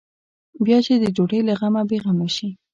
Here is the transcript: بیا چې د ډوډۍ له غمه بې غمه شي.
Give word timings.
بیا 0.65 0.77
چې 0.85 0.93
د 1.03 1.05
ډوډۍ 1.15 1.39
له 1.49 1.53
غمه 1.59 1.81
بې 1.89 1.97
غمه 2.03 2.27
شي. 2.35 2.49